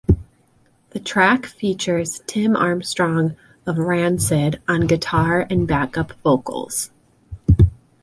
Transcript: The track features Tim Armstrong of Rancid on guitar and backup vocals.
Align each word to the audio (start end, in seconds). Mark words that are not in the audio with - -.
The 0.93 0.99
track 0.99 1.45
features 1.45 2.23
Tim 2.25 2.55
Armstrong 2.55 3.35
of 3.67 3.77
Rancid 3.77 4.59
on 4.67 4.87
guitar 4.87 5.45
and 5.47 5.67
backup 5.67 6.13
vocals. 6.23 6.89